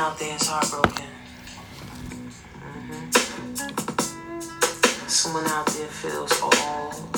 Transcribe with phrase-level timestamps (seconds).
[0.00, 1.04] out there is heartbroken.
[2.64, 3.10] Mm-hmm.
[5.06, 6.50] Someone out there feels all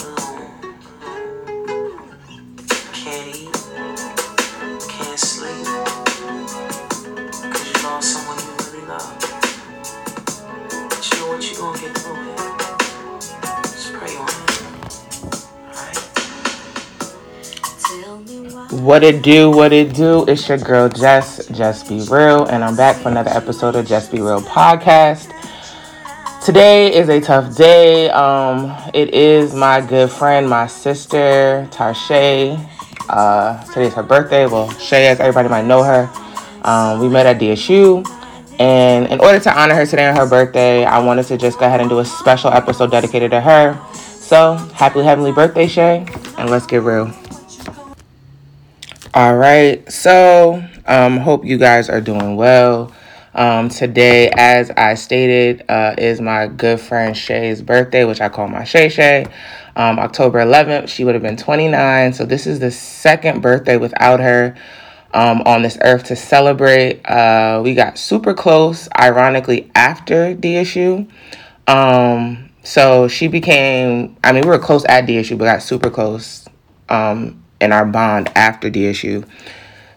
[0.03, 0.51] alone.
[2.93, 3.55] Can't eat,
[4.89, 5.65] can't sleep.
[7.53, 9.15] Cause you lost someone you really love.
[10.91, 12.39] But you know what you gonna get through it.
[13.63, 14.59] Just pray on it.
[15.71, 16.03] Alright?
[18.73, 22.77] What it do, what it do, it's your girl Jess, Just Be Real, and I'm
[22.77, 25.31] back for another episode of Just Be Real podcast.
[26.45, 28.09] Today is a tough day.
[28.11, 32.59] Um, it is my good friend, my sister, Tarshay.
[33.09, 34.47] Uh, today's her birthday.
[34.47, 36.11] Well, Shay, as everybody might know her.
[36.63, 38.07] Um, we met at DSU.
[38.59, 41.67] And in order to honor her today on her birthday, I wanted to just go
[41.67, 43.79] ahead and do a special episode dedicated to her.
[43.95, 46.07] So, happy heavenly birthday, Shay,
[46.39, 47.13] and let's get real.
[49.15, 52.93] All right, so um, hope you guys are doing well.
[53.35, 58.49] Um, today, as I stated, uh, is my good friend Shay's birthday, which I call
[58.49, 59.27] my Shay Shay.
[59.75, 62.13] Um, October 11th, she would have been 29.
[62.13, 64.55] So, this is the second birthday without her
[65.15, 67.03] um, on this earth to celebrate.
[67.07, 71.09] Uh, we got super close, ironically, after DSU.
[71.67, 76.47] Um, so, she became, I mean, we were close at DSU, but got super close
[76.91, 79.27] um, in our bond after DSU.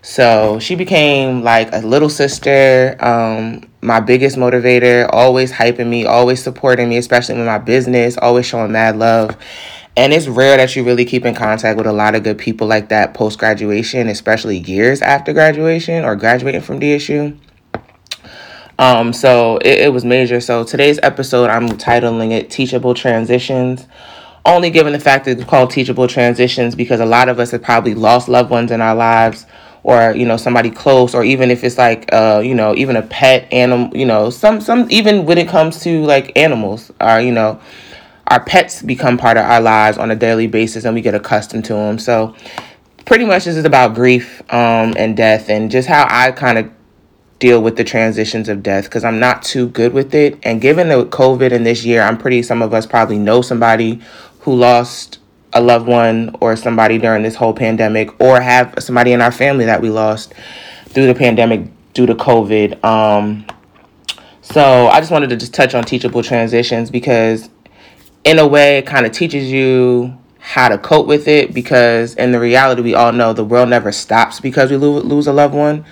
[0.06, 6.44] So she became like a little sister, um, my biggest motivator, always hyping me, always
[6.44, 9.36] supporting me, especially with my business, always showing mad love.
[9.97, 12.67] And it's rare that you really keep in contact with a lot of good people
[12.67, 17.36] like that post graduation, especially years after graduation or graduating from DSU.
[18.78, 20.40] Um, so it, it was major.
[20.40, 23.88] So today's episode, I'm titling it Teachable Transitions
[24.45, 27.64] only given the fact that it's called teachable transitions because a lot of us have
[27.64, 29.47] probably lost loved ones in our lives
[29.86, 33.03] or you know somebody close or even if it's like uh you know even a
[33.03, 37.31] pet animal you know some some even when it comes to like animals or you
[37.31, 37.62] know
[38.28, 41.63] our pets become part of our lives on a daily basis and we get accustomed
[41.63, 42.35] to them so
[43.06, 46.68] pretty much this is about grief um and death and just how i kind of
[47.38, 50.40] deal with the transitions of death because i'm not too good with it.
[50.41, 54.01] And given the covid in this year i'm pretty some of us probably know somebody
[54.40, 55.19] who lost
[55.56, 59.66] a loved one or somebody during this whole pandemic or have somebody in our family
[59.66, 60.34] that we lost
[60.90, 62.84] through the pandemic due to covid.
[62.84, 63.46] Um,
[64.46, 67.50] so i just wanted to just touch on teachable transitions because
[68.24, 72.32] in a way it kind of teaches you how to cope with it because in
[72.32, 75.56] the reality we all know the world never stops because we lo- lose a loved
[75.56, 75.84] one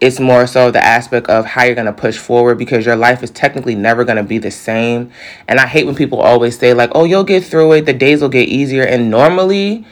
[0.00, 3.22] it's more so the aspect of how you're going to push forward because your life
[3.22, 5.10] is technically never going to be the same.
[5.48, 8.22] And I hate when people always say, like, oh, you'll get through it, the days
[8.22, 8.84] will get easier.
[8.84, 9.84] And normally,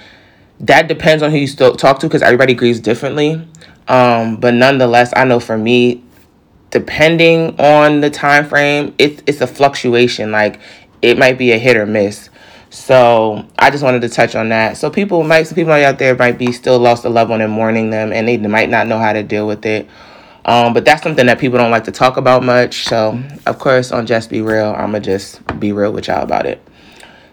[0.60, 3.46] that depends on who you still talk to because everybody grieves differently.
[3.88, 6.02] Um, but nonetheless, I know for me,
[6.70, 10.30] depending on the time frame, it's it's a fluctuation.
[10.30, 10.60] Like
[11.02, 12.30] it might be a hit or miss.
[12.76, 14.76] So I just wanted to touch on that.
[14.76, 17.50] So people might, some people out there might be still lost a loved one and
[17.50, 19.88] mourning them, and they might not know how to deal with it.
[20.44, 22.84] Um, but that's something that people don't like to talk about much.
[22.84, 26.62] So of course, on Just Be Real, I'ma just be real with y'all about it.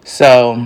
[0.05, 0.65] So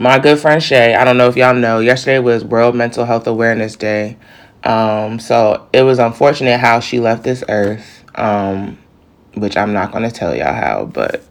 [0.00, 3.28] my good friend Shay, I don't know if y'all know, yesterday was World Mental Health
[3.28, 4.16] Awareness Day.
[4.64, 8.76] Um, so it was unfortunate how she left this earth, um,
[9.34, 11.22] which I'm not gonna tell y'all how, but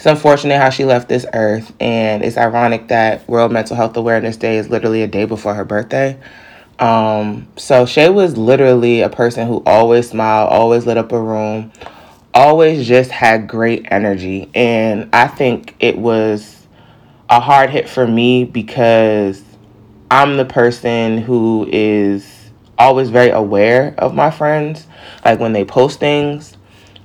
[0.00, 4.38] it's unfortunate how she left this earth, and it's ironic that World Mental Health Awareness
[4.38, 6.18] Day is literally a day before her birthday.
[6.78, 11.70] Um, so Shay was literally a person who always smiled, always lit up a room,
[12.32, 16.66] always just had great energy, and I think it was
[17.28, 19.44] a hard hit for me because
[20.10, 24.86] I'm the person who is always very aware of my friends,
[25.26, 26.56] like when they post things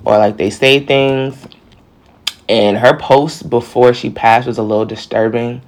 [0.02, 1.46] or like they say things
[2.48, 5.62] and her post before she passed was a little disturbing.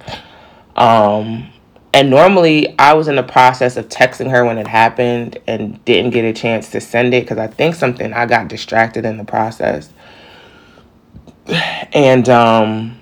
[0.75, 1.49] Um,
[1.93, 6.11] and normally I was in the process of texting her when it happened and didn't
[6.11, 9.25] get a chance to send it because I think something I got distracted in the
[9.25, 9.91] process.
[11.91, 12.99] And um,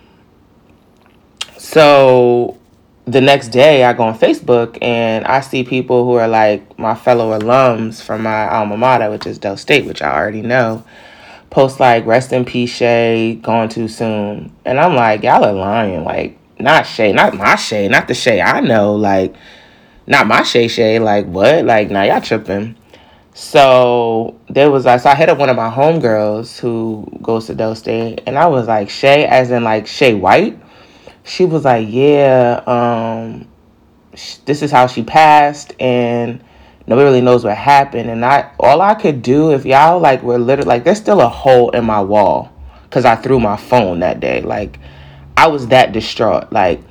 [1.57, 2.57] so
[3.03, 6.95] the next day I go on Facebook and I see people who are like my
[6.95, 10.85] fellow alums from my alma mater, which is Del State, which I already know
[11.49, 14.53] post like rest in peace Shay, gone too soon.
[14.65, 16.03] And I'm like, y'all are lying.
[16.03, 19.35] Like, not Shay, not my Shay, not the Shay I know, like
[20.05, 20.99] not my Shay Shay.
[20.99, 21.65] Like what?
[21.65, 22.75] Like now y'all tripping.
[23.33, 27.55] So there was like so I hit up one of my homegirls who goes to
[27.55, 30.59] Del State and I was like, Shay, as in like Shay White.
[31.23, 33.47] She was like, Yeah, um,
[34.15, 36.41] sh- this is how she passed and
[36.87, 38.09] nobody really knows what happened.
[38.09, 41.29] And I all I could do if y'all like were literally like there's still a
[41.29, 42.51] hole in my wall
[42.83, 44.41] because I threw my phone that day.
[44.41, 44.79] Like
[45.35, 46.51] I was that distraught.
[46.51, 46.81] Like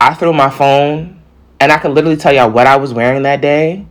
[0.00, 1.20] I threw my phone
[1.60, 3.86] and I can literally tell y'all what I was wearing that day.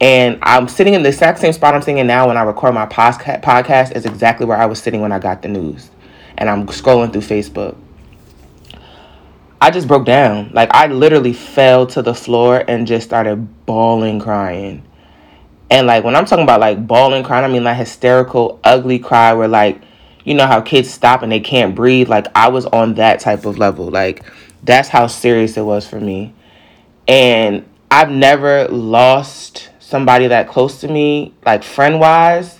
[0.00, 2.72] And I'm sitting in the exact same spot I'm sitting in now when I record
[2.72, 5.90] my podcast is exactly where I was sitting when I got the news.
[6.36, 7.76] And I'm scrolling through Facebook.
[9.60, 10.50] I just broke down.
[10.52, 14.84] Like I literally fell to the floor and just started bawling, crying.
[15.70, 19.32] And like when I'm talking about like bawling, crying, I mean like hysterical, ugly cry
[19.34, 19.82] where like
[20.24, 22.08] you know how kids stop and they can't breathe.
[22.08, 23.90] Like I was on that type of level.
[23.90, 24.24] Like
[24.62, 26.34] that's how serious it was for me.
[27.06, 32.58] And I've never lost somebody that close to me, like friend wise,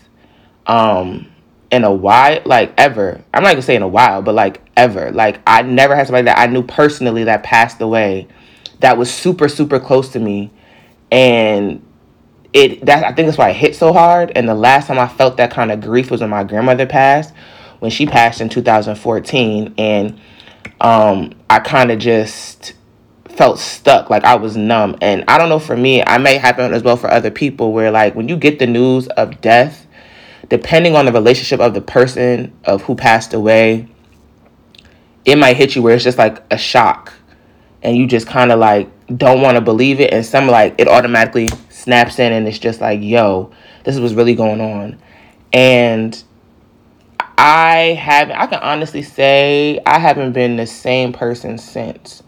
[0.67, 1.31] um,
[1.71, 3.23] in a while, like ever.
[3.35, 5.11] I'm not gonna say in a while, but like ever.
[5.11, 8.29] Like I never had somebody that I knew personally that passed away
[8.81, 10.51] that was super, super close to me.
[11.11, 11.85] And
[12.53, 14.33] it that I think that's why it hit so hard.
[14.35, 17.35] And the last time I felt that kind of grief was when my grandmother passed,
[17.81, 19.75] when she passed in 2014.
[19.77, 20.21] And
[20.81, 22.75] um I kind of just
[23.39, 26.75] felt stuck like i was numb and i don't know for me i may happen
[26.75, 29.87] as well for other people where like when you get the news of death
[30.49, 33.89] depending on the relationship of the person of who passed away
[35.29, 37.13] it might hit you where it's just like a shock.
[37.83, 40.11] And you just kind of like don't want to believe it.
[40.13, 43.53] And some like it automatically snaps in and it's just like yo
[43.85, 44.99] this is what's really going on.
[45.53, 46.23] And
[47.41, 52.23] i haven't i can honestly say i haven't been the same person since.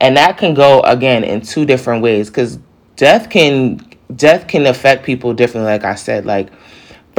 [0.00, 2.30] And that can go again in two different ways.
[2.30, 2.58] Because
[2.96, 3.76] death can
[4.14, 6.26] death can affect people differently like i said.
[6.26, 6.48] Like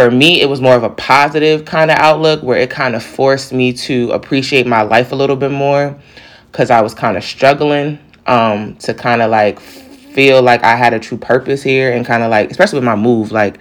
[0.01, 3.03] for me it was more of a positive kind of outlook where it kind of
[3.03, 5.97] forced me to appreciate my life a little bit more
[6.51, 10.93] because i was kind of struggling um, to kind of like feel like i had
[10.93, 13.59] a true purpose here and kind of like especially with my move like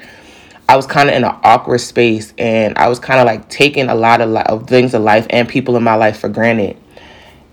[0.68, 3.88] i was kind of in an awkward space and i was kind of like taking
[3.88, 6.76] a lot of, li- of things in life and people in my life for granted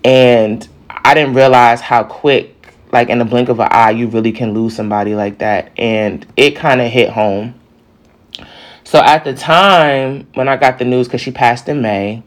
[0.03, 4.31] and I didn't realize how quick, like in the blink of an eye, you really
[4.31, 5.71] can lose somebody like that.
[5.77, 7.55] And it kind of hit home.
[8.87, 12.23] So at the time when I got the news, because she passed in May,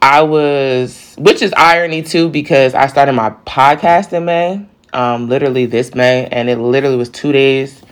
[0.00, 4.64] I was, which is irony too, because I started my podcast in May,
[4.94, 7.82] um, literally this May, and it literally was two days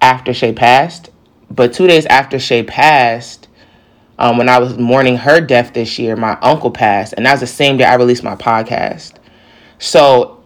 [0.00, 1.10] after Shay passed.
[1.50, 3.48] But two days after Shay passed,
[4.18, 7.40] um, when I was mourning her death this year, my uncle passed, and that was
[7.40, 9.16] the same day I released my podcast.
[9.78, 10.42] So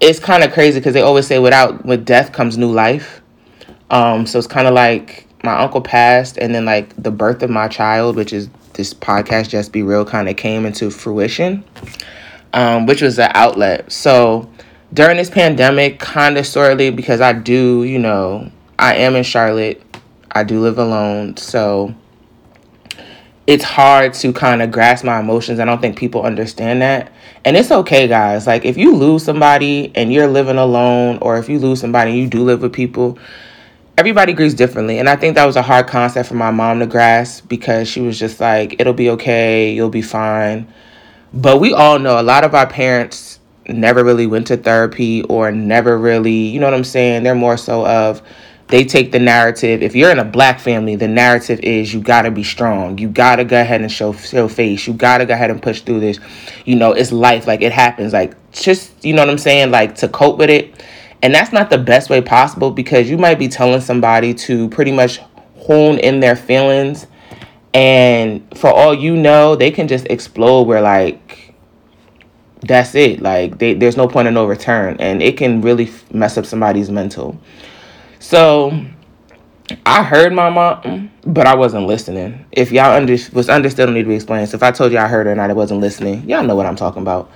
[0.00, 3.22] it's kind of crazy because they always say without with death comes new life.
[3.88, 7.50] Um, so it's kind of like my uncle passed, and then like the birth of
[7.50, 11.64] my child, which is this podcast, just be real, kind of came into fruition,
[12.52, 13.90] um, which was an outlet.
[13.92, 14.50] So
[14.92, 19.80] during this pandemic, kind of sorely because I do, you know, I am in Charlotte.
[20.32, 21.94] I do live alone, so
[23.46, 25.60] it's hard to kind of grasp my emotions.
[25.60, 27.12] I don't think people understand that.
[27.44, 28.46] And it's okay, guys.
[28.46, 32.20] Like, if you lose somebody and you're living alone, or if you lose somebody and
[32.20, 33.18] you do live with people,
[33.96, 34.98] everybody grieves differently.
[34.98, 38.00] And I think that was a hard concept for my mom to grasp because she
[38.00, 40.72] was just like, it'll be okay, you'll be fine.
[41.32, 45.50] But we all know a lot of our parents never really went to therapy or
[45.50, 47.22] never really, you know what I'm saying?
[47.22, 48.22] They're more so of,
[48.68, 49.82] they take the narrative.
[49.82, 52.98] If you're in a black family, the narrative is you gotta be strong.
[52.98, 54.86] You gotta go ahead and show show face.
[54.86, 56.18] You gotta go ahead and push through this.
[56.64, 57.46] You know, it's life.
[57.46, 58.12] Like it happens.
[58.12, 59.70] Like just you know what I'm saying.
[59.70, 60.82] Like to cope with it,
[61.24, 64.92] and that's not the best way possible because you might be telling somebody to pretty
[64.92, 65.20] much
[65.56, 67.06] hone in their feelings,
[67.72, 70.64] and for all you know, they can just explode.
[70.64, 71.54] Where like
[72.60, 73.22] that's it.
[73.22, 76.90] Like they, there's no point of no return, and it can really mess up somebody's
[76.90, 77.40] mental.
[78.18, 78.84] So
[79.86, 82.44] I heard my mom, but I wasn't listening.
[82.52, 84.50] If y'all under, was understood, don't need to be explained.
[84.50, 86.66] So if I told you I heard her and I wasn't listening, y'all know what
[86.66, 87.30] I'm talking about.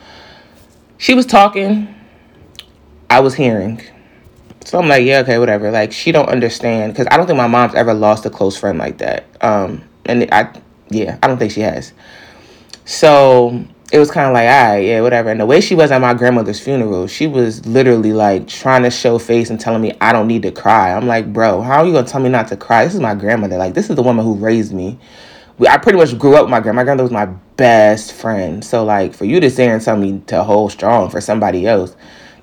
[0.98, 1.94] She was talking,
[3.10, 3.82] I was hearing.
[4.64, 5.70] So I'm like, yeah, okay, whatever.
[5.70, 8.78] Like she don't understand because I don't think my mom's ever lost a close friend
[8.78, 9.24] like that.
[9.40, 10.52] Um, and I,
[10.90, 11.92] yeah, I don't think she has.
[12.84, 15.30] So it was kind of like, all right, yeah, whatever.
[15.30, 18.90] And the way she was at my grandmother's funeral, she was literally like trying to
[18.90, 20.92] show face and telling me I don't need to cry.
[20.92, 22.84] I'm like, bro, how are you gonna tell me not to cry?
[22.84, 23.56] This is my grandmother.
[23.56, 24.98] Like, this is the woman who raised me.
[25.66, 26.80] I pretty much grew up with my grandma.
[26.80, 28.62] My grandmother was my best friend.
[28.62, 31.96] So like, for you to say and tell me to hold strong for somebody else,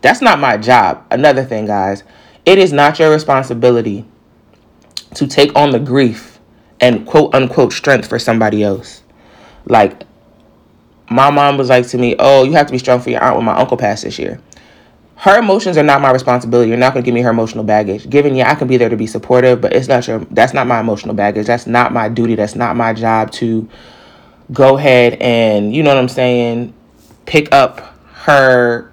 [0.05, 1.05] that's not my job.
[1.11, 2.03] Another thing, guys,
[2.45, 4.05] it is not your responsibility
[5.15, 6.39] to take on the grief
[6.79, 9.03] and quote unquote strength for somebody else.
[9.65, 10.03] Like
[11.09, 13.35] my mom was like to me, "Oh, you have to be strong for your aunt
[13.35, 14.39] when my uncle passed this year."
[15.17, 16.69] her emotions are not my responsibility.
[16.69, 18.09] You're not gonna give me her emotional baggage.
[18.09, 20.67] Given yeah, I can be there to be supportive, but it's not your that's not
[20.67, 21.47] my emotional baggage.
[21.47, 22.35] That's not my duty.
[22.35, 23.67] That's not my job to
[24.51, 26.73] go ahead and you know what I'm saying,
[27.25, 27.79] pick up
[28.25, 28.91] her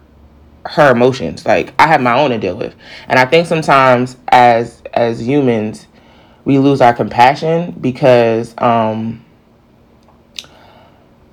[0.66, 1.46] her emotions.
[1.46, 2.74] Like I have my own to deal with.
[3.08, 5.86] And I think sometimes as as humans,
[6.44, 9.24] we lose our compassion because um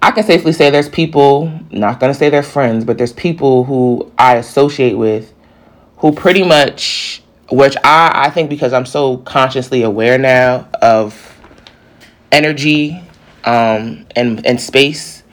[0.01, 4.09] I can safely say there's people, not to say they're friends, but there's people who
[4.17, 5.33] I associate with
[5.97, 7.21] who pretty much,
[7.51, 11.37] which I, I think because I'm so consciously aware now of
[12.31, 13.03] energy
[13.43, 15.23] um, and, and space,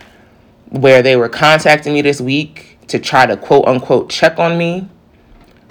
[0.71, 4.89] where they were contacting me this week to try to quote unquote check on me,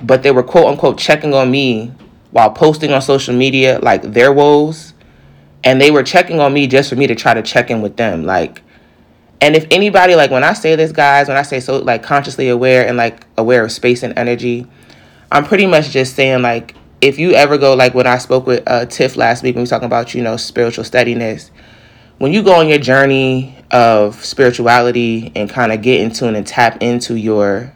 [0.02, 1.92] but they were quote unquote checking on me
[2.32, 4.94] while posting on social media like their woes.
[5.64, 7.98] And they were checking on me just for me to try to check in with
[7.98, 8.24] them.
[8.24, 8.62] Like,
[9.42, 12.50] and if anybody like when I say this, guys, when I say so like consciously
[12.50, 14.68] aware and like aware of space and energy,
[15.32, 18.64] I'm pretty much just saying like if you ever go like when I spoke with
[18.68, 21.52] uh, Tiff last week when we were talking about you know spiritual steadiness,
[22.18, 26.46] when you go on your journey of spirituality and kind of get in tune and
[26.46, 27.74] tap into your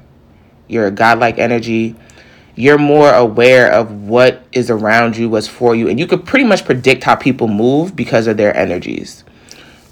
[0.67, 1.95] your godlike energy,
[2.55, 6.45] you're more aware of what is around you, what's for you, and you could pretty
[6.45, 9.23] much predict how people move because of their energies.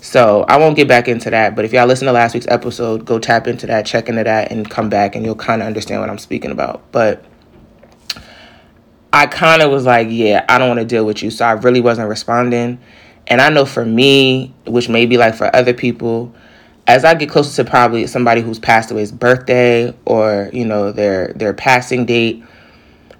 [0.02, 3.06] So I won't get back into that, but if y'all listen to last week's episode,
[3.06, 6.02] go tap into that, check into that, and come back, and you'll kind of understand
[6.02, 6.92] what I'm speaking about.
[6.92, 7.26] But
[9.12, 11.54] I kind of was like, yeah, I don't want to deal with you, so I
[11.54, 12.80] really wasn't responding.
[13.28, 16.34] And I know for me, which may be like for other people,
[16.88, 21.34] as I get closer to probably somebody who's passed away's birthday or you know their
[21.34, 22.44] their passing date,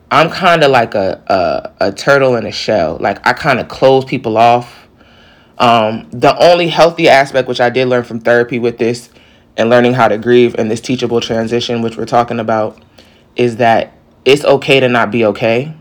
[0.10, 1.22] I'm kind of like a,
[1.80, 2.98] a a turtle in a shell.
[3.00, 4.88] Like I kind of close people off
[5.60, 9.10] um, the only healthy aspect, which I did learn from therapy with this
[9.56, 12.82] and learning how to grieve and this teachable transition, which we're talking about,
[13.36, 15.74] is that it's okay to not be okay.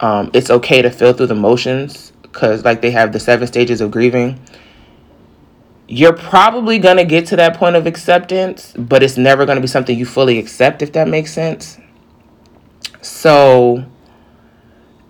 [0.00, 3.80] Um, it's okay to feel through the motions because, like, they have the seven stages
[3.80, 4.38] of grieving.
[5.88, 9.62] You're probably going to get to that point of acceptance, but it's never going to
[9.62, 11.78] be something you fully accept, if that makes sense.
[13.00, 13.86] So,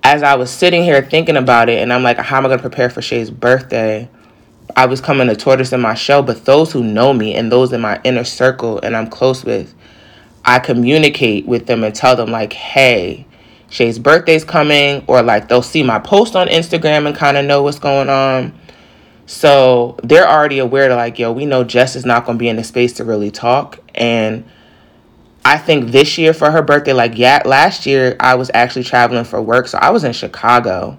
[0.05, 2.61] as I was sitting here thinking about it, and I'm like, how am I going
[2.61, 4.09] to prepare for Shay's birthday?
[4.77, 7.73] I was coming to tortoise in my shell, but those who know me and those
[7.73, 9.75] in my inner circle and I'm close with,
[10.45, 13.27] I communicate with them and tell them, like, hey,
[13.77, 17.63] Shay's birthday's coming, or like they'll see my post on Instagram and kind of know
[17.63, 18.59] what's going on.
[19.27, 22.49] So they're already aware to like, yo, we know Jess is not going to be
[22.49, 23.79] in the space to really talk.
[23.95, 24.49] And
[25.45, 29.25] I think this year for her birthday, like yeah, last year I was actually traveling
[29.25, 30.97] for work, so I was in Chicago.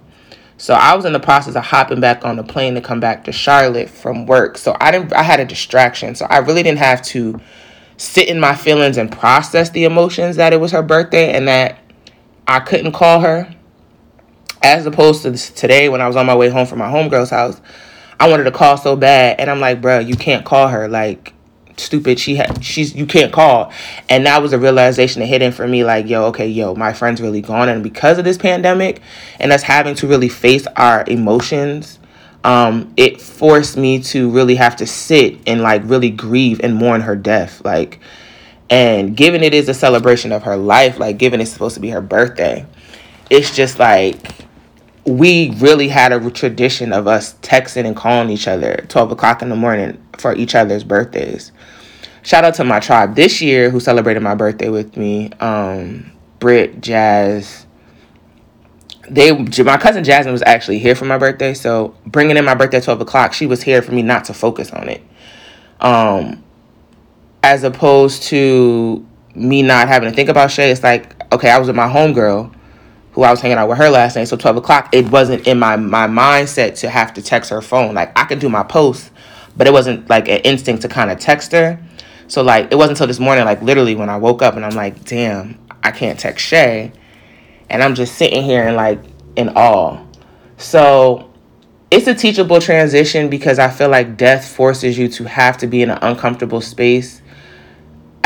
[0.56, 3.24] So I was in the process of hopping back on the plane to come back
[3.24, 4.56] to Charlotte from work.
[4.56, 6.14] So I didn't I had a distraction.
[6.14, 7.40] So I really didn't have to
[7.96, 11.80] sit in my feelings and process the emotions that it was her birthday and that
[12.48, 13.54] I couldn't call her.
[14.62, 17.60] As opposed to today when I was on my way home from my homegirl's house,
[18.18, 20.88] I wanted to call so bad and I'm like, bro, you can't call her.
[20.88, 21.34] Like
[21.76, 23.72] stupid she had she's you can't call
[24.08, 26.92] and that was a realization that hit in for me like yo okay yo my
[26.92, 29.00] friend's really gone and because of this pandemic
[29.38, 32.00] and us having to really face our emotions
[32.42, 37.00] um it forced me to really have to sit and like really grieve and mourn
[37.00, 38.00] her death like
[38.70, 41.90] and given it is a celebration of her life like given it's supposed to be
[41.90, 42.64] her birthday
[43.30, 44.16] it's just like
[45.06, 49.48] we really had a tradition of us texting and calling each other 12 o'clock in
[49.48, 51.52] the morning for each other's birthdays
[52.22, 55.30] shout out to my tribe this year who celebrated my birthday with me.
[55.40, 57.66] Um, Britt, Jazz.
[59.08, 62.76] They, my cousin Jasmine was actually here for my birthday, so bringing in my birthday
[62.76, 65.02] at twelve o'clock, she was here for me not to focus on it.
[65.80, 66.44] Um,
[67.48, 71.66] as opposed to me not having to think about Shay, it's like okay, I was
[71.66, 72.54] with my homegirl,
[73.12, 74.24] who I was hanging out with her last night.
[74.24, 77.94] So twelve o'clock, it wasn't in my my mindset to have to text her phone.
[77.94, 79.10] Like I could do my post,
[79.56, 81.80] but it wasn't like an instinct to kind of text her.
[82.26, 84.76] So like it wasn't until this morning, like literally when I woke up and I'm
[84.76, 86.92] like, damn, I can't text Shay.
[87.70, 89.00] And I'm just sitting here and like
[89.36, 90.04] in awe.
[90.58, 91.32] So
[91.90, 95.80] it's a teachable transition because I feel like death forces you to have to be
[95.80, 97.22] in an uncomfortable space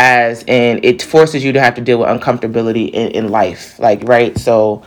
[0.03, 3.79] as in it forces you to have to deal with uncomfortability in, in life.
[3.79, 4.37] Like, right?
[4.37, 4.83] So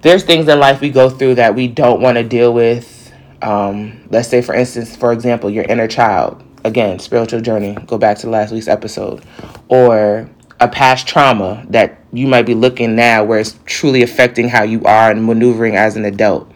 [0.00, 3.12] there's things in life we go through that we don't want to deal with.
[3.42, 8.16] Um, let's say for instance, for example, your inner child again, spiritual journey, go back
[8.18, 9.22] to last week's episode,
[9.68, 14.62] or a past trauma that you might be looking now where it's truly affecting how
[14.62, 16.50] you are and maneuvering as an adult.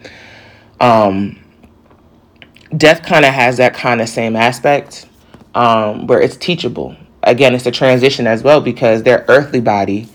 [0.79, 1.39] Um,
[2.75, 5.07] death kind of has that kind of same aspect
[5.53, 6.95] um, where it's teachable.
[7.25, 10.07] Again, it's a transition as well because their earthly body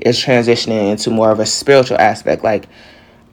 [0.00, 2.44] is transitioning into more of a spiritual aspect.
[2.44, 2.68] Like,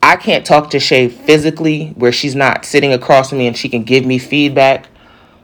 [0.01, 3.69] I can't talk to Shay physically where she's not sitting across from me and she
[3.69, 4.87] can give me feedback,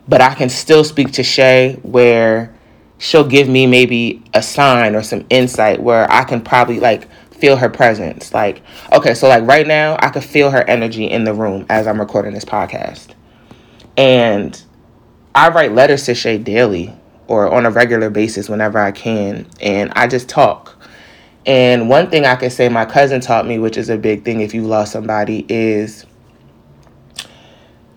[0.07, 2.55] but I can still speak to Shay where
[2.97, 7.57] she'll give me maybe a sign or some insight where I can probably like feel
[7.57, 8.33] her presence.
[8.33, 8.61] Like,
[8.93, 11.99] okay, so like right now, I could feel her energy in the room as I'm
[11.99, 13.15] recording this podcast.
[13.97, 14.61] And
[15.33, 16.95] I write letters to Shay daily
[17.31, 19.47] or on a regular basis whenever I can.
[19.61, 20.77] And I just talk.
[21.45, 24.41] And one thing I can say my cousin taught me, which is a big thing
[24.41, 26.05] if you lost somebody, is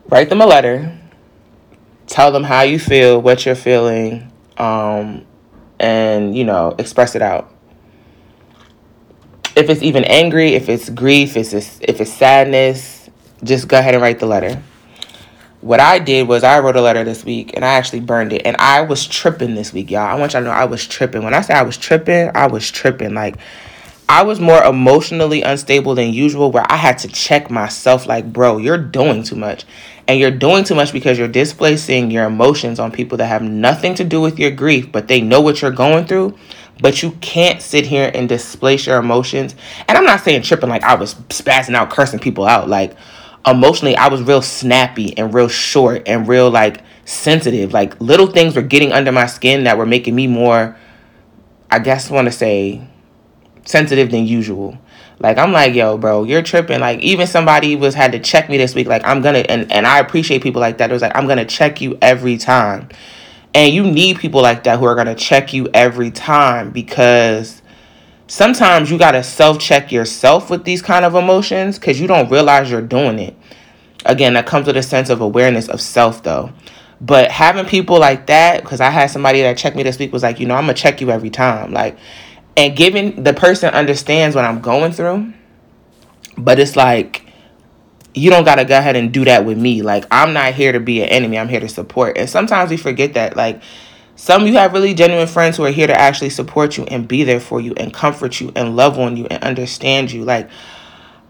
[0.09, 0.97] write them a letter,
[2.07, 5.27] tell them how you feel, what you're feeling, um,
[5.81, 7.51] and you know, express it out
[9.57, 13.09] if it's even angry, if it's grief, if it's if it's sadness,
[13.43, 14.63] just go ahead and write the letter.
[15.65, 18.43] What I did was I wrote a letter this week and I actually burned it.
[18.45, 20.03] And I was tripping this week, y'all.
[20.03, 21.23] I want y'all to know I was tripping.
[21.25, 23.15] When I say I was tripping, I was tripping.
[23.15, 23.37] Like
[24.07, 28.59] I was more emotionally unstable than usual, where I had to check myself like, bro,
[28.59, 29.65] you're doing too much.
[30.07, 33.95] And you're doing too much because you're displacing your emotions on people that have nothing
[33.95, 36.37] to do with your grief, but they know what you're going through
[36.81, 39.55] but you can't sit here and displace your emotions.
[39.87, 42.69] And I'm not saying tripping like I was spazzing out, cursing people out.
[42.69, 42.97] Like
[43.47, 47.73] emotionally, I was real snappy and real short and real like sensitive.
[47.73, 50.77] Like little things were getting under my skin that were making me more,
[51.71, 52.87] I guess, want to say,
[53.65, 54.79] sensitive than usual.
[55.21, 56.81] Like I'm like, yo, bro, you're tripping.
[56.81, 58.87] Like even somebody was had to check me this week.
[58.87, 60.91] Like I'm gonna and and I appreciate people like that.
[60.91, 62.89] It was like I'm gonna check you every time.
[63.55, 67.63] And you need people like that who are to check you every time because
[68.27, 72.31] sometimes you got to self check yourself with these kind of emotions because you don't
[72.31, 73.37] realize you're doing it.
[74.05, 76.53] Again, that comes with a sense of awareness of self, though.
[77.01, 80.23] But having people like that, because I had somebody that checked me this week, was
[80.23, 81.73] like, you know, I'm going to check you every time.
[81.73, 81.99] Like,
[82.57, 85.33] and giving the person understands what I'm going through.
[86.37, 87.27] But it's like,
[88.15, 89.83] you don't got to go ahead and do that with me.
[89.83, 91.39] Like, I'm not here to be an enemy.
[91.39, 92.17] I'm here to support.
[92.17, 93.37] And sometimes we forget that.
[93.37, 93.63] Like,
[94.17, 97.09] some of you have really genuine friends who are here to actually support you and
[97.09, 100.25] be there for you and comfort you and love on you and understand you.
[100.25, 100.49] Like,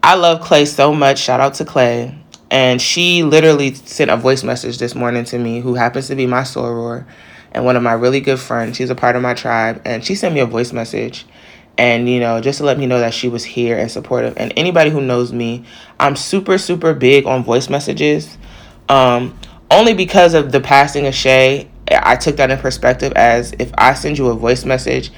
[0.03, 1.19] I love Clay so much.
[1.19, 2.15] Shout out to Clay.
[2.51, 6.27] And she literally sent a voice message this morning to me, who happens to be
[6.27, 7.05] my soror
[7.51, 8.77] and one of my really good friends.
[8.77, 9.81] She's a part of my tribe.
[9.83, 11.25] And she sent me a voice message
[11.77, 14.53] and you know just to let me know that she was here and supportive and
[14.55, 15.65] anybody who knows me
[15.99, 18.37] i'm super super big on voice messages
[18.87, 19.37] um,
[19.71, 23.93] only because of the passing of shay i took that in perspective as if i
[23.93, 25.11] send you a voice message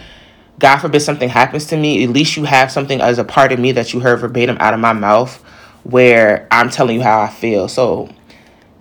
[0.60, 3.60] god forbid something happens to me at least you have something as a part of
[3.60, 5.44] me that you heard verbatim out of my mouth
[5.84, 7.68] where i'm telling you how i feel.
[7.68, 8.10] So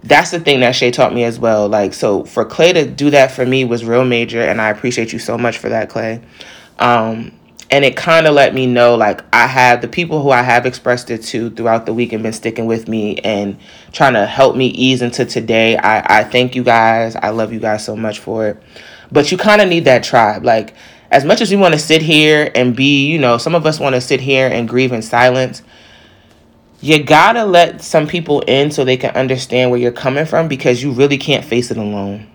[0.03, 1.68] that's the thing that shay taught me as well.
[1.68, 5.12] Like so for clay to do that for me was real major and i appreciate
[5.12, 6.20] you so much for that clay.
[6.79, 7.33] Um,
[7.70, 10.66] and it kind of let me know like I have the people who I have
[10.66, 13.59] expressed it to throughout the week and been sticking with me and
[13.92, 15.76] trying to help me ease into today.
[15.76, 17.16] I, I thank you guys.
[17.16, 18.62] I love you guys so much for it.
[19.11, 20.44] But you kind of need that tribe.
[20.44, 20.74] Like,
[21.11, 23.81] as much as we want to sit here and be, you know, some of us
[23.81, 25.62] want to sit here and grieve in silence.
[26.81, 30.83] You gotta let some people in so they can understand where you're coming from because
[30.83, 32.31] you really can't face it alone.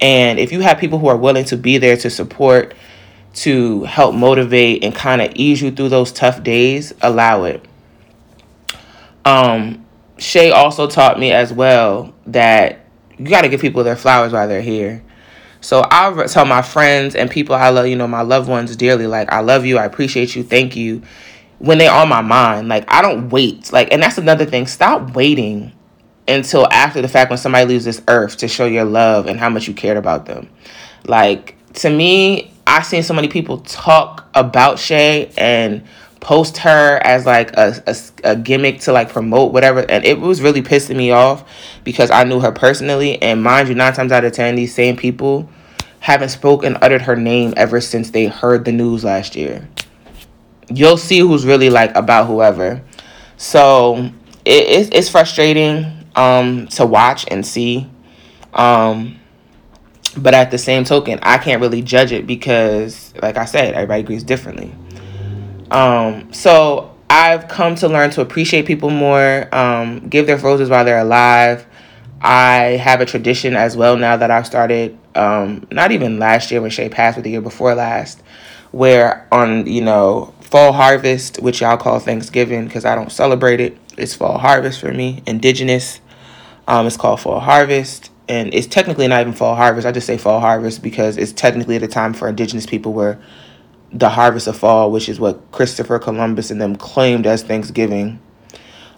[0.00, 2.74] And if you have people who are willing to be there to support,
[3.34, 7.64] to help motivate and kind of ease you through those tough days, allow it.
[9.24, 9.86] Um,
[10.18, 12.86] Shay also taught me as well that
[13.18, 15.02] you got to give people their flowers while they're here.
[15.60, 19.06] So I tell my friends and people I love, you know, my loved ones dearly,
[19.06, 21.02] like, I love you, I appreciate you, thank you,
[21.58, 22.68] when they're on my mind.
[22.68, 23.72] Like, I don't wait.
[23.72, 24.66] Like, and that's another thing.
[24.66, 25.72] Stop waiting
[26.26, 29.48] until after the fact when somebody leaves this earth to show your love and how
[29.48, 30.50] much you cared about them.
[31.06, 35.84] Like, to me, I've seen so many people talk about Shay and
[36.20, 37.96] post her as like a, a,
[38.30, 41.44] a, gimmick to like promote whatever and it was really pissing me off
[41.82, 44.96] because i knew her personally and mind you nine times out of ten these same
[44.96, 45.50] people
[46.02, 49.68] haven't spoken uttered her name ever since they heard the news last year.
[50.68, 52.82] You'll see who's really like about whoever.
[53.36, 54.10] So
[54.44, 57.88] it, it's, it's frustrating um to watch and see.
[58.52, 59.20] Um
[60.16, 64.00] but at the same token, I can't really judge it because, like I said, everybody
[64.00, 64.74] agrees differently.
[65.70, 70.84] Um, so I've come to learn to appreciate people more, um, give their roses while
[70.84, 71.66] they're alive.
[72.20, 76.60] I have a tradition as well now that I've started, um, not even last year
[76.60, 78.22] when Shay passed, but the year before last,
[78.70, 83.76] where on, you know, fall harvest, which y'all call Thanksgiving because I don't celebrate it,
[83.96, 86.00] it's fall harvest for me, indigenous.
[86.68, 89.86] Um, it's called fall harvest and it's technically not even fall harvest.
[89.86, 93.20] I just say fall harvest because it's technically the time for indigenous people where
[93.92, 98.20] the harvest of fall, which is what Christopher Columbus and them claimed as Thanksgiving.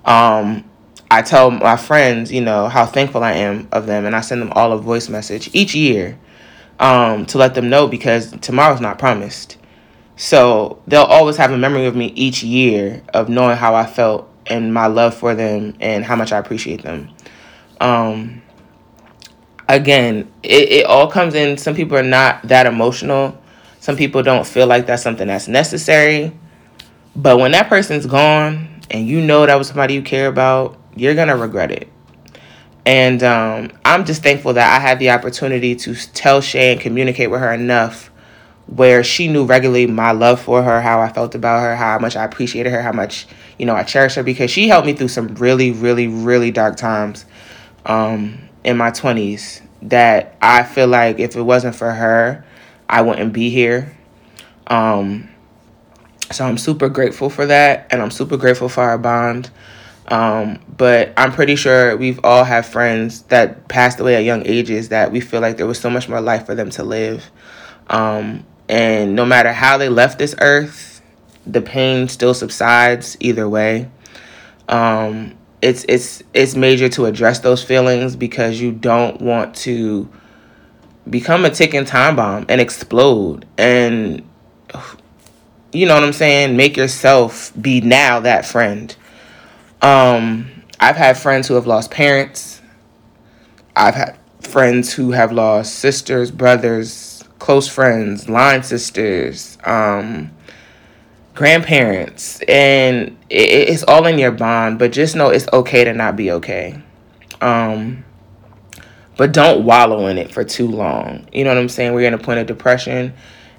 [0.05, 0.65] Um,
[1.11, 4.41] I tell my friends, you know, how thankful I am of them, and I send
[4.41, 6.17] them all a voice message each year
[6.79, 9.57] um, to let them know because tomorrow's not promised.
[10.15, 14.31] So they'll always have a memory of me each year of knowing how I felt
[14.47, 17.11] and my love for them and how much I appreciate them.
[17.81, 18.44] Um,
[19.69, 21.57] again, it, it all comes in.
[21.57, 23.41] Some people are not that emotional.
[23.81, 26.33] Some people don't feel like that's something that's necessary.
[27.17, 31.15] But when that person's gone and you know that was somebody you care about, you're
[31.15, 31.89] going to regret it.
[32.87, 37.31] And um, I'm just thankful that I had the opportunity to tell Shay and communicate
[37.31, 38.11] with her enough
[38.67, 42.17] where she knew regularly my love for her, how I felt about her, how much
[42.17, 43.27] I appreciated her, how much,
[43.59, 46.77] you know, I cherish her because she helped me through some really, really, really dark
[46.77, 47.27] times
[47.87, 52.45] um, in my 20s that I feel like if it wasn't for her,
[52.89, 53.95] I wouldn't be here.
[54.67, 55.29] Um,
[56.33, 59.51] so I'm super grateful for that, and I'm super grateful for our bond.
[60.09, 64.91] Um, but I'm pretty sure we've all had friends that passed away at young ages
[64.91, 67.31] that we feel like there was so much more life for them to live.
[67.89, 71.03] Um, and no matter how they left this earth,
[71.47, 73.91] the pain still subsides either way.
[74.69, 80.09] Um, it's it's it's major to address those feelings because you don't want to
[81.09, 84.23] become a ticking time bomb and explode and
[85.73, 88.95] you know what I'm saying, make yourself be now that friend.
[89.83, 92.63] Um, I've had friends who have lost parents.
[93.75, 100.31] I've had friends who have lost sisters, brothers, close friends, line sisters, um,
[101.35, 104.79] grandparents, and it, it's all in your bond.
[104.79, 106.81] But just know it's okay to not be okay.
[107.41, 108.05] Um,
[109.17, 111.29] but don't wallow in it for too long.
[111.33, 111.95] You know what I'm saying?
[111.95, 113.15] We're in a point of depression.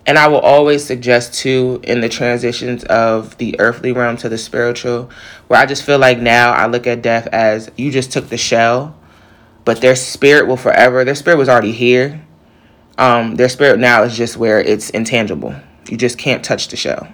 [0.07, 4.38] And I will always suggest too in the transitions of the earthly realm to the
[4.38, 5.09] spiritual,
[5.47, 8.38] where I just feel like now I look at death as you just took the
[8.38, 8.95] shell,
[9.63, 11.03] but their spirit will forever.
[11.03, 12.23] Their spirit was already here.
[12.99, 15.55] Um, their spirit now is just where it's intangible.
[15.89, 17.07] You just can't touch the shell.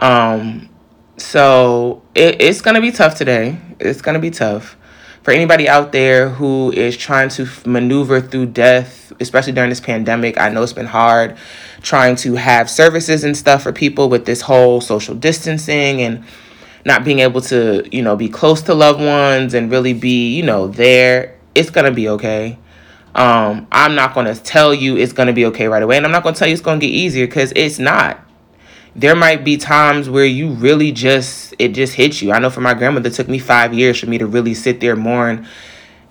[0.00, 0.68] Um,
[1.16, 3.58] so it, it's gonna be tough today.
[3.78, 4.76] It's gonna be tough
[5.22, 10.40] for anybody out there who is trying to maneuver through death, especially during this pandemic.
[10.40, 11.36] I know it's been hard
[11.82, 16.24] trying to have services and stuff for people with this whole social distancing and
[16.84, 20.42] not being able to, you know, be close to loved ones and really be, you
[20.42, 21.38] know, there.
[21.54, 22.58] It's going to be okay.
[23.14, 25.96] Um, I'm not going to tell you it's going to be okay right away.
[25.96, 28.24] And I'm not going to tell you it's going to get easier because it's not
[29.00, 32.32] there might be times where you really just it just hits you.
[32.32, 34.80] I know for my grandmother it took me five years for me to really sit
[34.80, 35.46] there mourn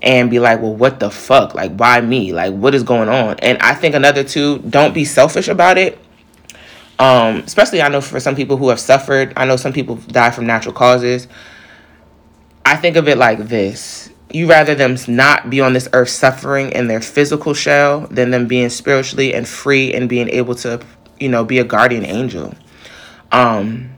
[0.01, 1.53] and be like, well, what the fuck?
[1.53, 2.33] Like, why me?
[2.33, 3.37] Like, what is going on?
[3.39, 5.99] And I think another two, don't be selfish about it.
[6.97, 10.31] Um, especially I know for some people who have suffered, I know some people die
[10.31, 11.27] from natural causes.
[12.65, 14.09] I think of it like this.
[14.31, 18.47] You rather them not be on this earth suffering in their physical shell than them
[18.47, 20.81] being spiritually and free and being able to,
[21.19, 22.55] you know, be a guardian angel.
[23.31, 23.91] Um,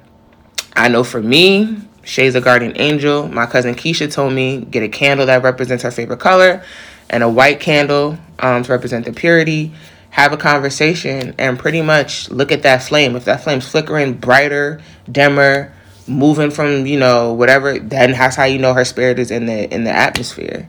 [0.76, 3.28] I know for me, Shay's a guardian angel.
[3.28, 6.64] My cousin Keisha told me get a candle that represents her favorite color
[7.10, 9.72] and a white candle um, to represent the purity.
[10.12, 13.16] Have a conversation and pretty much look at that flame.
[13.16, 15.72] If that flame's flickering brighter, dimmer,
[16.08, 19.74] moving from you know whatever, then that's how you know her spirit is in the
[19.74, 20.68] in the atmosphere.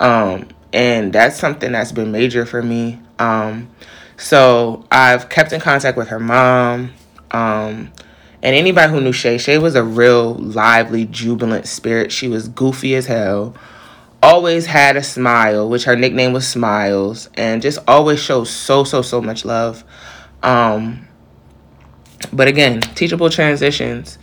[0.00, 3.00] Um, and that's something that's been major for me.
[3.18, 3.68] Um,
[4.16, 6.92] so I've kept in contact with her mom.
[7.30, 7.92] Um,
[8.42, 12.10] and anybody who knew Shay, Shay was a real lively, jubilant spirit.
[12.10, 13.54] She was goofy as hell.
[14.22, 19.02] Always had a smile, which her nickname was Smiles, and just always showed so, so,
[19.02, 19.84] so much love.
[20.42, 21.06] Um,
[22.32, 24.18] but again, teachable transitions.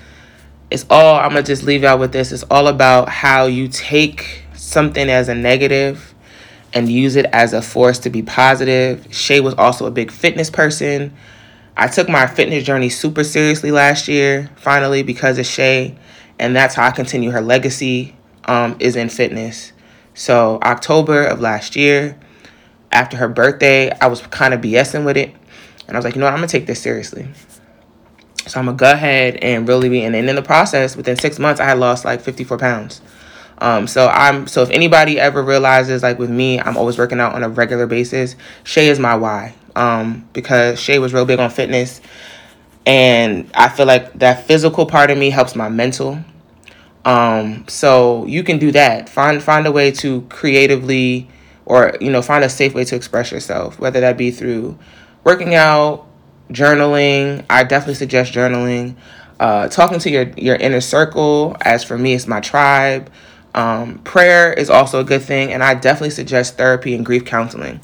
[0.69, 2.31] It's all, I'm going to just leave y'all with this.
[2.31, 6.13] It's all about how you take something as a negative
[6.73, 9.07] and use it as a force to be positive.
[9.11, 11.15] Shay was also a big fitness person.
[11.79, 15.95] I took my fitness journey super seriously last year, finally, because of Shay.
[16.39, 19.73] And that's how I continue her legacy um, is in fitness.
[20.15, 22.19] So, October of last year,
[22.91, 25.35] after her birthday, I was kind of BSing with it.
[25.87, 27.27] And I was like, you know what, I'm going to take this seriously.
[28.47, 30.03] So, I'm going to go ahead and really be.
[30.03, 30.15] in.
[30.15, 33.01] And in the process, within six months, I had lost like 54 pounds.
[33.59, 37.33] Um, so I'm so if anybody ever realizes like with me, I'm always working out
[37.33, 38.35] on a regular basis.
[38.63, 42.01] Shay is my why um, because Shay was real big on fitness.
[42.85, 46.19] And I feel like that physical part of me helps my mental.
[47.05, 49.09] Um, so you can do that.
[49.09, 51.29] Find find a way to creatively
[51.67, 54.77] or you know find a safe way to express yourself whether that be through
[55.23, 56.07] working out
[56.49, 58.95] journaling i definitely suggest journaling
[59.39, 63.11] uh, talking to your your inner circle as for me it's my tribe
[63.53, 67.79] um, prayer is also a good thing and i definitely suggest therapy and grief counseling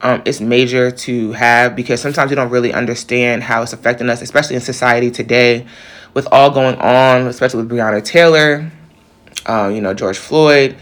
[0.00, 4.22] um, it's major to have because sometimes we don't really understand how it's affecting us
[4.22, 5.66] especially in society today
[6.14, 8.70] with all going on especially with breonna taylor
[9.46, 10.76] uh, you know george floyd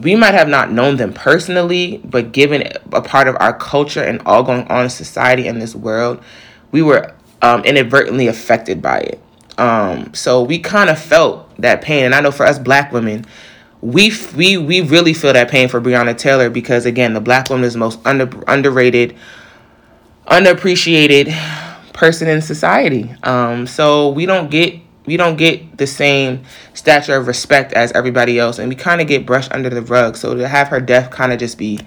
[0.00, 4.20] we might have not known them personally, but given a part of our culture and
[4.26, 6.22] all going on in society and this world,
[6.70, 9.20] we were um, inadvertently affected by it.
[9.58, 13.24] Um, so we kind of felt that pain, and I know for us black women,
[13.86, 17.64] we we we really feel that pain for Breonna Taylor because again, the black woman
[17.64, 19.16] is the most under underrated,
[20.26, 21.32] underappreciated
[21.92, 23.14] person in society.
[23.22, 26.42] Um, so we don't get we don't get the same
[26.74, 30.16] stature of respect as everybody else, and we kind of get brushed under the rug.
[30.16, 31.78] So to have her death kind of just be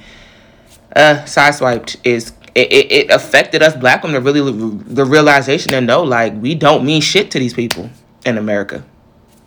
[0.96, 5.86] uh, sideswiped is it, it, it affected us black women to really the realization and
[5.86, 7.90] know like we don't mean shit to these people
[8.26, 8.86] in America.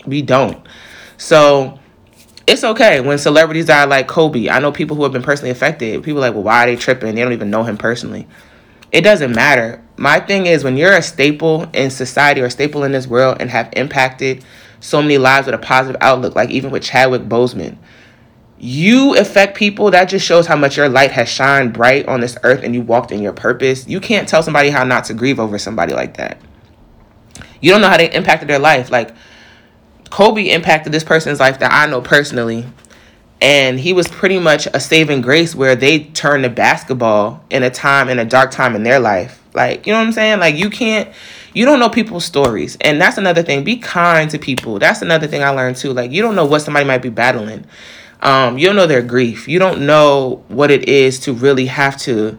[0.07, 0.67] We don't.
[1.17, 1.79] So
[2.53, 4.51] it's okay when celebrities die like Kobe.
[4.51, 6.03] I know people who have been personally affected.
[6.05, 7.15] People like, well, why are they tripping?
[7.15, 8.29] They don't even know him personally.
[8.93, 9.83] It doesn't matter.
[9.97, 13.39] My thing is when you're a staple in society or a staple in this world
[13.41, 14.45] and have impacted
[14.81, 17.79] so many lives with a positive outlook, like even with Chadwick Boseman,
[18.59, 19.91] you affect people.
[19.91, 22.83] That just shows how much your light has shined bright on this earth and you
[22.83, 23.89] walked in your purpose.
[23.89, 26.39] You can't tell somebody how not to grieve over somebody like that.
[27.63, 28.91] You don't know how they impacted their life.
[28.91, 29.15] Like
[30.13, 32.67] Kobe impacted this person's life that I know personally.
[33.41, 37.71] And he was pretty much a saving grace where they turned to basketball in a
[37.71, 39.43] time in a dark time in their life.
[39.55, 40.39] Like you know what i'm saying?
[40.39, 41.11] Like you can't
[41.55, 42.77] you don't know people's stories.
[42.83, 43.65] And that's another thing.
[43.65, 44.79] Be kind to people.
[44.79, 45.95] That's another thing i learned too.
[45.95, 47.65] Like you don't know what somebody might be battling.
[48.21, 49.49] Um, you don't know their grief.
[49.49, 52.39] You don't know what it is to really have to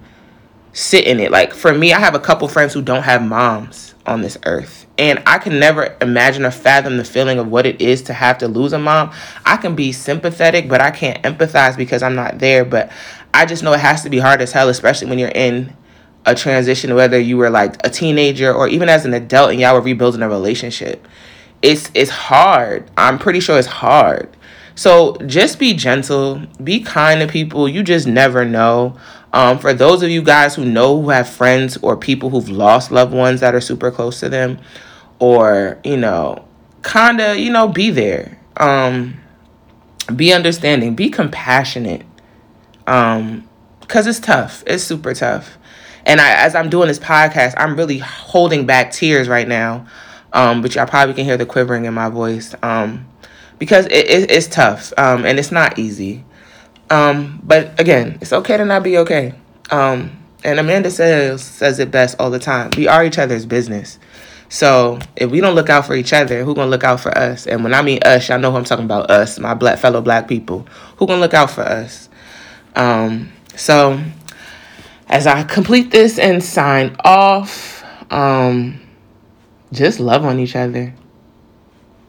[0.73, 1.31] sit in it.
[1.31, 4.83] Like for me i have a couple friends who don't have moms on this earth
[4.97, 8.37] and I can never imagine or fathom the feeling of what it is to have
[8.39, 9.11] to lose a mom.
[9.45, 12.63] I can be sympathetic, but I can't empathize because I'm not there.
[12.63, 12.91] But
[13.33, 15.75] I just know it has to be hard as hell, especially when you're in
[16.25, 19.73] a transition, whether you were like a teenager or even as an adult and y'all
[19.73, 21.07] were rebuilding a relationship.
[21.61, 22.89] It's it's hard.
[22.95, 24.29] I'm pretty sure it's hard.
[24.75, 27.67] So just be gentle, be kind to people.
[27.67, 28.97] You just never know.
[29.33, 32.91] Um, for those of you guys who know who have friends or people who've lost
[32.91, 34.59] loved ones that are super close to them,
[35.19, 36.47] or you know,
[36.83, 38.39] kind of you know, be there.
[38.57, 39.19] Um,
[40.15, 40.95] be understanding.
[40.95, 42.05] Be compassionate.
[42.85, 43.49] Um,
[43.87, 44.63] cause it's tough.
[44.67, 45.57] It's super tough.
[46.05, 49.87] And I, as I'm doing this podcast, I'm really holding back tears right now.
[50.33, 52.53] Um, but y'all probably can hear the quivering in my voice.
[52.61, 53.07] Um,
[53.59, 54.91] because it, it, it's tough.
[54.97, 56.25] Um, and it's not easy.
[56.93, 59.33] Um, but again, it's okay to not be okay.
[59.71, 60.11] Um,
[60.43, 62.69] and Amanda says says it best all the time.
[62.77, 63.97] We are each other's business.
[64.49, 67.47] So if we don't look out for each other, who gonna look out for us?
[67.47, 69.09] And when I mean us, y'all know who I'm talking about.
[69.09, 70.67] Us, my black fellow black people.
[70.97, 72.09] Who gonna look out for us?
[72.75, 73.99] Um, so
[75.07, 78.79] as I complete this and sign off, um,
[79.71, 80.93] just love on each other.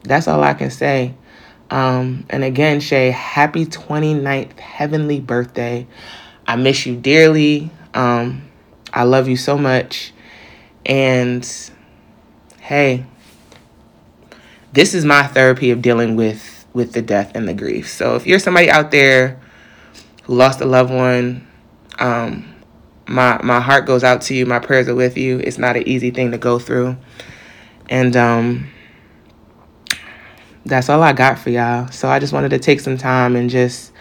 [0.03, 1.15] That's all I can say.
[1.71, 5.87] Um, and again, Shay, happy 29th heavenly birthday.
[6.47, 7.71] I miss you dearly.
[7.95, 8.43] Um,
[8.93, 10.13] I love you so much.
[10.87, 11.49] And
[12.61, 13.05] hey,
[14.73, 17.89] this is my therapy of dealing with with the death and the grief.
[17.89, 19.41] So if you're somebody out there
[20.25, 21.47] who lost a loved one,
[21.99, 22.55] um,
[23.07, 24.47] my my heart goes out to you.
[24.47, 25.39] My prayers are with you.
[25.39, 26.97] It's not an easy thing to go through.
[27.89, 28.71] And um
[30.67, 31.89] that's all I got for y'all.
[31.91, 33.93] So I just wanted to take some time and just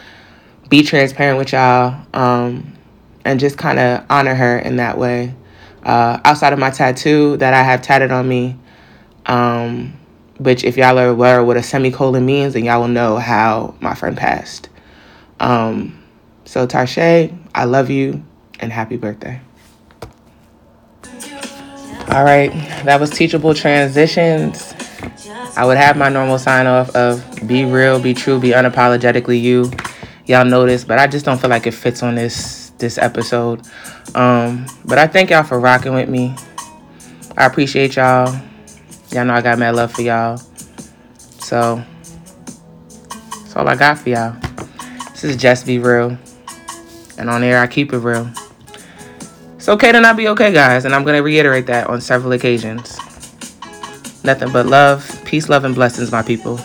[0.69, 2.73] be transparent with y'all um,
[3.25, 5.35] and just kind of honor her in that way.
[5.83, 8.57] Uh, outside of my tattoo that I have tatted on me,
[9.25, 9.93] um,
[10.37, 13.93] which if y'all are aware what a semicolon means, then y'all will know how my
[13.93, 14.69] friend passed.
[15.39, 16.01] Um,
[16.45, 18.23] so Tarshay, I love you
[18.59, 19.41] and happy birthday.
[22.09, 22.51] All right,
[22.85, 24.73] that was Teachable Transitions.
[25.55, 29.71] I would have my normal sign off of be real, be true, be unapologetically you.
[30.25, 33.61] Y'all know this, but I just don't feel like it fits on this this episode.
[34.15, 36.35] Um, but I thank y'all for rocking with me.
[37.37, 38.33] I appreciate y'all.
[39.11, 40.37] Y'all know I got mad love for y'all.
[41.17, 41.83] So
[43.29, 44.35] that's all I got for y'all.
[45.11, 46.17] This is just be real.
[47.17, 48.29] And on air I keep it real.
[49.55, 52.97] It's okay to not be okay, guys, and I'm gonna reiterate that on several occasions.
[54.23, 56.59] Nothing but love, peace, love, and blessings, my people.